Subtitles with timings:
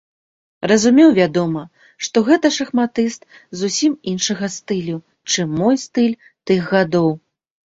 [0.69, 1.61] Разумеў, вядома,
[2.07, 3.21] што гэта шахматыст
[3.59, 4.97] зусім іншага стылю,
[5.33, 7.07] чым мой стыль тых гадоў.